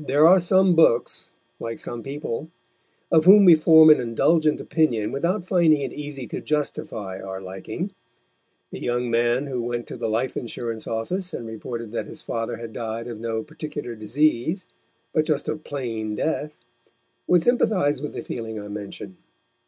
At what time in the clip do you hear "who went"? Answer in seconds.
9.46-9.86